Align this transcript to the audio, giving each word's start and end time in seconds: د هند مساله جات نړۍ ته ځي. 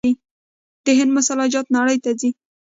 د 0.85 0.87
هند 0.97 1.11
مساله 1.17 1.45
جات 1.53 1.67
نړۍ 1.77 1.97
ته 2.03 2.11
ځي. 2.19 2.29